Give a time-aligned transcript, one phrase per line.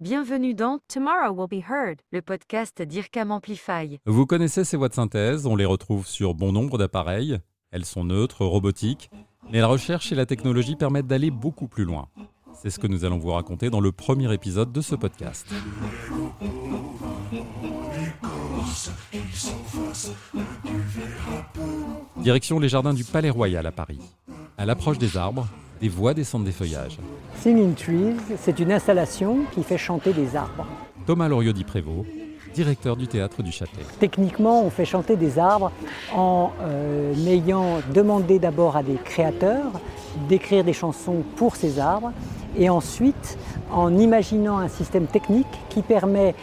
[0.00, 3.98] Bienvenue dans Tomorrow Will Be Heard, le podcast d'IRCAM Amplify.
[4.06, 7.40] Vous connaissez ces voix de synthèse, on les retrouve sur bon nombre d'appareils.
[7.72, 9.10] Elles sont neutres, robotiques,
[9.50, 12.06] mais la recherche et la technologie permettent d'aller beaucoup plus loin.
[12.54, 15.52] C'est ce que nous allons vous raconter dans le premier épisode de ce podcast.
[22.18, 23.98] Direction les jardins du Palais Royal à Paris.
[24.58, 25.48] À l'approche des arbres,
[25.80, 26.98] des voix descendent des feuillages.
[27.36, 30.66] Singing Trees, c'est une installation qui fait chanter des arbres.
[31.06, 32.06] Thomas Loriot Prévost,
[32.54, 33.84] directeur du théâtre du Châtelet.
[34.00, 35.70] Techniquement, on fait chanter des arbres
[36.14, 39.72] en euh, ayant demandé d'abord à des créateurs
[40.28, 42.12] d'écrire des chansons pour ces arbres
[42.56, 43.38] et ensuite
[43.70, 46.34] en imaginant un système technique qui permet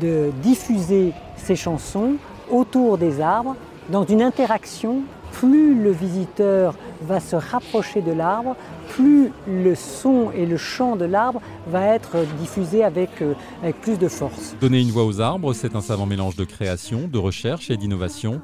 [0.00, 2.14] de diffuser ces chansons
[2.50, 3.56] autour des arbres
[3.88, 5.02] dans une interaction.
[5.32, 8.56] Plus le visiteur va se rapprocher de l'arbre,
[8.90, 13.98] plus le son et le chant de l'arbre va être diffusé avec, euh, avec plus
[13.98, 14.56] de force.
[14.60, 18.40] Donner une voix aux arbres, c'est un savant mélange de création, de recherche et d'innovation,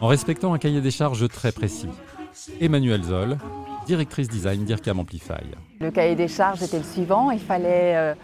[0.00, 1.88] en respectant un cahier des charges très précis.
[2.60, 3.38] Emmanuel Zoll,
[3.86, 5.44] directrice design d'IRCAM Amplify.
[5.80, 8.14] Le cahier des charges était le suivant, il fallait euh,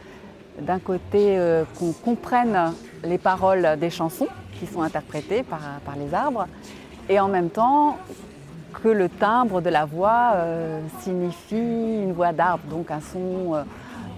[0.60, 2.74] d'un côté euh, qu'on comprenne
[3.04, 6.46] les paroles des chansons qui sont interprétées par, par les arbres,
[7.08, 7.98] et en même temps
[8.70, 13.62] que le timbre de la voix euh, signifie une voix d'arbre, donc un son euh,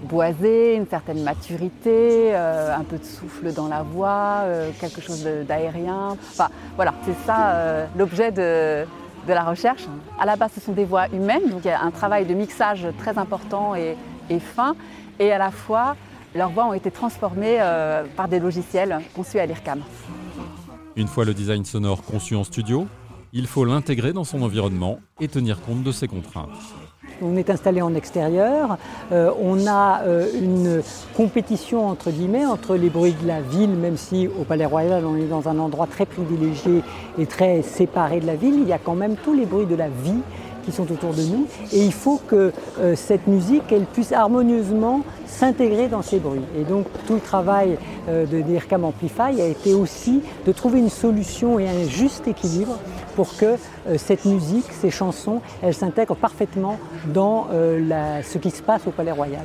[0.04, 4.44] boisé, une certaine maturité, euh, un peu de souffle dans la voix,
[4.80, 6.16] quelque chose d'aérien.
[6.30, 8.84] Enfin voilà, c'est ça l'objet de,
[9.28, 9.84] la recherche.
[10.20, 12.34] À la base, ce sont des voix humaines, donc il y a un travail de
[12.34, 13.96] mixage très important et,
[14.28, 14.74] et fin,
[15.20, 15.96] et à la fois,
[16.34, 17.58] leurs voix ont été transformées
[18.16, 19.82] par des logiciels conçus à l'IRCAM.
[20.96, 22.86] Une fois le design sonore conçu en studio,
[23.32, 26.50] il faut l'intégrer dans son environnement et tenir compte de ses contraintes.
[27.20, 28.78] On est installé en extérieur,
[29.12, 30.82] euh, on a euh, une
[31.14, 35.16] compétition entre guillemets entre les bruits de la ville, même si au Palais Royal on
[35.16, 36.82] est dans un endroit très privilégié
[37.18, 39.76] et très séparé de la ville, il y a quand même tous les bruits de
[39.76, 40.20] la vie
[40.64, 41.46] qui sont autour de nous.
[41.72, 46.40] Et il faut que euh, cette musique, elle puisse harmonieusement s'intégrer dans ces bruits.
[46.56, 47.78] Et donc tout le travail
[48.08, 52.78] euh, de DIRCAM Amplify a été aussi de trouver une solution et un juste équilibre
[53.16, 53.56] pour que
[53.86, 56.78] euh, cette musique, ces chansons, elles s'intègrent parfaitement
[57.12, 59.44] dans ce qui se passe au Palais Royal.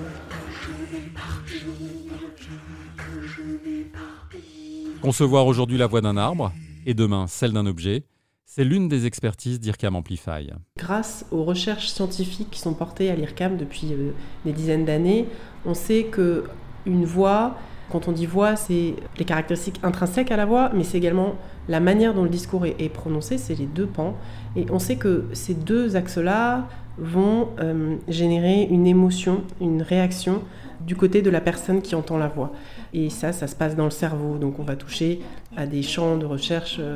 [5.01, 6.51] Concevoir aujourd'hui la voix d'un arbre
[6.85, 8.03] et demain celle d'un objet,
[8.49, 10.49] c'est l'une des expertises d'IRCAM Amplify.
[10.77, 14.11] Grâce aux recherches scientifiques qui sont portées à l'IRCAM depuis euh,
[14.45, 15.27] des dizaines d'années,
[15.65, 16.45] on sait que
[16.85, 17.57] une voix,
[17.91, 21.35] quand on dit voix, c'est les caractéristiques intrinsèques à la voix, mais c'est également
[21.67, 24.15] la manière dont le discours est, prononcé, c'est les deux pans.
[24.55, 30.41] Et on sait que ces deux axes-là vont euh, générer une émotion, une réaction
[30.79, 32.53] du côté de la personne qui entend la voix.
[32.93, 34.37] Et ça, ça se passe dans le cerveau.
[34.37, 35.19] Donc on va toucher
[35.57, 36.95] à des champs de recherche euh,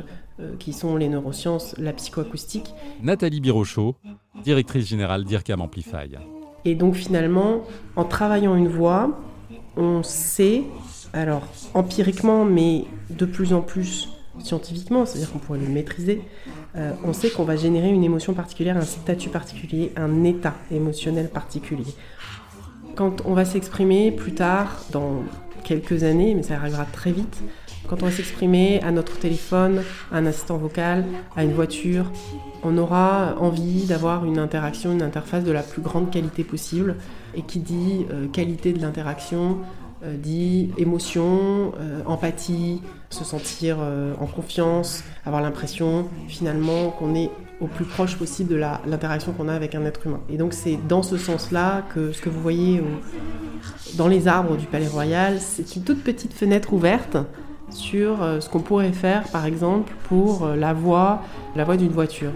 [0.58, 2.74] qui sont les neurosciences, la psychoacoustique.
[3.02, 3.96] Nathalie Birochot,
[4.42, 6.16] directrice générale d'IRCAM Amplify.
[6.64, 7.62] Et donc finalement,
[7.96, 9.18] en travaillant une voix,
[9.76, 10.62] on sait,
[11.12, 14.08] alors empiriquement, mais de plus en plus
[14.38, 16.22] scientifiquement, c'est-à-dire qu'on pourrait le maîtriser,
[16.76, 21.28] euh, on sait qu'on va générer une émotion particulière, un statut particulier, un état émotionnel
[21.28, 21.94] particulier.
[22.94, 25.22] Quand on va s'exprimer plus tard, dans
[25.64, 27.42] quelques années, mais ça arrivera très vite,
[27.88, 31.04] quand on va s'exprimer à notre téléphone, à un assistant vocal,
[31.36, 32.10] à une voiture,
[32.62, 36.96] on aura envie d'avoir une interaction, une interface de la plus grande qualité possible.
[37.34, 39.58] Et qui dit euh, qualité de l'interaction,
[40.04, 43.76] euh, dit émotion, euh, empathie, se sentir
[44.18, 47.30] en confiance, avoir l'impression finalement qu'on est
[47.60, 50.20] au plus proche possible de l'interaction qu'on a avec un être humain.
[50.30, 52.82] Et donc c'est dans ce sens-là que ce que vous voyez
[53.96, 57.16] dans les arbres du Palais Royal, c'est une toute petite fenêtre ouverte
[57.70, 61.22] sur euh, ce qu'on pourrait faire, par exemple, pour euh, la voix,
[61.56, 62.32] la voix d'une voiture.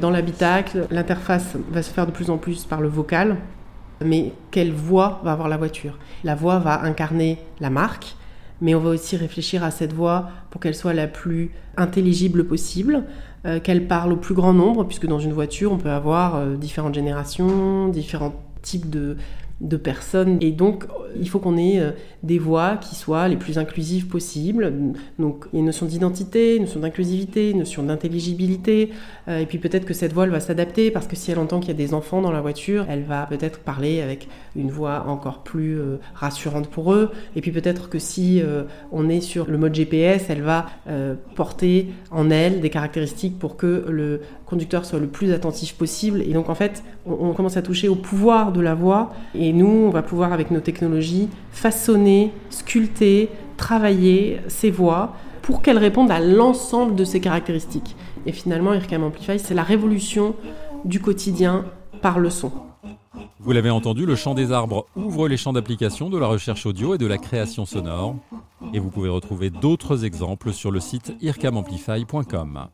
[0.00, 3.36] Dans l'habitacle, l'interface va se faire de plus en plus par le vocal,
[4.04, 5.98] mais quelle voix va avoir la voiture?
[6.24, 8.14] La voix va incarner la marque,
[8.60, 13.04] mais on va aussi réfléchir à cette voix pour qu'elle soit la plus intelligible possible,
[13.44, 16.94] euh, qu'elle parle au plus grand nombre, puisque dans une voiture, on peut avoir différentes
[16.94, 19.16] générations, différents types de,
[19.60, 20.38] de personnes.
[20.40, 20.84] Et donc,
[21.20, 21.90] il faut qu'on ait euh,
[22.22, 24.72] des voix qui soient les plus inclusives possibles.
[25.18, 28.90] Donc, il y a une notion d'identité, une notion d'inclusivité, une notion d'intelligibilité.
[29.28, 31.60] Euh, et puis peut-être que cette voix, elle va s'adapter parce que si elle entend
[31.60, 35.04] qu'il y a des enfants dans la voiture, elle va peut-être parler avec une voix
[35.08, 37.10] encore plus euh, rassurante pour eux.
[37.36, 38.42] Et puis peut-être que si
[38.92, 40.66] on est sur le mode GPS, elle va
[41.34, 46.22] porter en elle des caractéristiques pour que le conducteur soit le plus attentif possible.
[46.22, 49.10] Et donc, en fait, on, commence à toucher au pouvoir de la voix.
[49.34, 51.07] Et nous, on va pouvoir, avec nos technologies,
[51.50, 57.96] façonner, sculpter, travailler ces voix pour qu'elles répondent à l'ensemble de ces caractéristiques.
[58.26, 60.34] Et finalement, IRCAM Amplify, c'est la révolution
[60.84, 61.64] du quotidien
[62.02, 62.52] par le son.
[63.40, 66.94] Vous l'avez entendu, le chant des arbres ouvre les champs d'application de la recherche audio
[66.94, 68.16] et de la création sonore.
[68.74, 72.68] Et vous pouvez retrouver d'autres exemples sur le site ircamamplify.com.